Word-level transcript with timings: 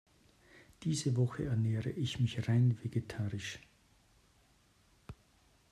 Diese 0.81 1.15
Woche 1.15 1.45
ernähre 1.45 1.91
ich 1.91 2.19
mich 2.19 2.47
rein 2.49 2.75
vegetarisch. 2.83 3.59